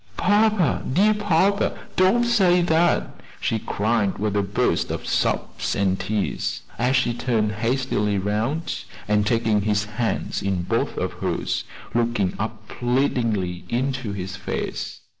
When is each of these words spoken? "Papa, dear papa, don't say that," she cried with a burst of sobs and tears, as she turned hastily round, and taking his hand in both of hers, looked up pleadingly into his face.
"Papa, 0.17 0.81
dear 0.91 1.13
papa, 1.13 1.77
don't 1.95 2.23
say 2.23 2.63
that," 2.63 3.21
she 3.39 3.59
cried 3.59 4.17
with 4.17 4.35
a 4.35 4.41
burst 4.41 4.89
of 4.89 5.05
sobs 5.05 5.75
and 5.75 5.99
tears, 5.99 6.63
as 6.79 6.95
she 6.95 7.13
turned 7.13 7.51
hastily 7.51 8.17
round, 8.17 8.85
and 9.07 9.27
taking 9.27 9.61
his 9.61 9.85
hand 9.85 10.41
in 10.43 10.63
both 10.63 10.97
of 10.97 11.13
hers, 11.21 11.65
looked 11.93 12.19
up 12.39 12.67
pleadingly 12.67 13.63
into 13.69 14.11
his 14.11 14.35
face. 14.35 15.01